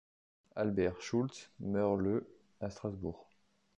Albert 0.55 0.99
Schultz 1.03 1.51
meurt 1.59 1.95
le 1.99 2.27
à 2.59 2.71
Strasbourg. 2.71 3.29